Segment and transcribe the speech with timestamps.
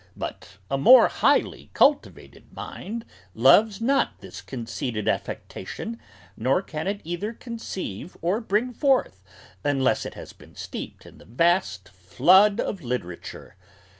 [0.17, 3.05] But a more highly cultivated mind
[3.35, 5.99] loves not this conceited affectation,
[6.35, 9.21] nor can it either conceive or bring forth,
[9.63, 13.55] unless it has been steeped in the vast flood of literature.